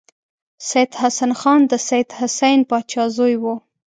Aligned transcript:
سید 0.69 0.91
حسن 1.01 1.31
خان 1.39 1.59
د 1.71 1.73
سید 1.87 2.09
حسین 2.19 2.59
پاچا 2.69 3.03
زوی 3.17 3.35
و. 3.41 3.45